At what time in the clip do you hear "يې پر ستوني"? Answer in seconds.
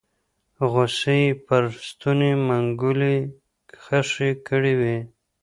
1.23-2.31